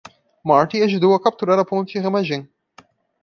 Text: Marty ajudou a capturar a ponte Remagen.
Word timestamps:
Marty 0.43 0.81
ajudou 0.81 1.13
a 1.13 1.21
capturar 1.21 1.59
a 1.59 1.63
ponte 1.63 1.99
Remagen. 2.01 2.49